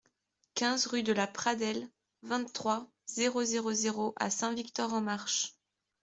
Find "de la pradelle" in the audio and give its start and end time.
1.03-1.87